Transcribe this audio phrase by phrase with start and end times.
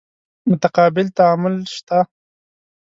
[0.49, 1.99] متقابل تعامل شته.